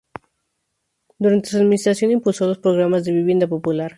Durante 1.19 1.49
su 1.49 1.57
administración 1.57 2.09
impulsó 2.09 2.47
los 2.47 2.57
programas 2.57 3.03
de 3.05 3.11
vivienda 3.13 3.45
popular. 3.45 3.89